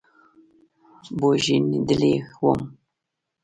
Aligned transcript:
بوږنېدلى 1.19 2.13
وم. 2.43 2.61